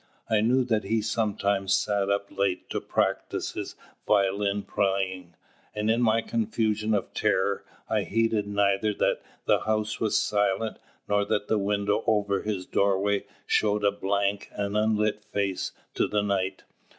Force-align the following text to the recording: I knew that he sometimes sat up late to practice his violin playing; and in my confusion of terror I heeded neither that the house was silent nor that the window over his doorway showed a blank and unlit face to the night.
I 0.27 0.41
knew 0.41 0.63
that 0.63 0.85
he 0.85 0.99
sometimes 1.03 1.75
sat 1.75 2.09
up 2.09 2.35
late 2.35 2.71
to 2.71 2.81
practice 2.81 3.51
his 3.51 3.75
violin 4.07 4.63
playing; 4.63 5.35
and 5.75 5.91
in 5.91 6.01
my 6.01 6.23
confusion 6.23 6.95
of 6.95 7.13
terror 7.13 7.63
I 7.87 8.01
heeded 8.01 8.47
neither 8.47 8.95
that 8.95 9.21
the 9.45 9.59
house 9.59 9.99
was 9.99 10.17
silent 10.17 10.79
nor 11.07 11.23
that 11.25 11.49
the 11.49 11.59
window 11.59 12.03
over 12.07 12.41
his 12.41 12.65
doorway 12.65 13.25
showed 13.45 13.83
a 13.83 13.91
blank 13.91 14.49
and 14.53 14.75
unlit 14.75 15.23
face 15.23 15.71
to 15.93 16.07
the 16.07 16.23
night. 16.23 16.63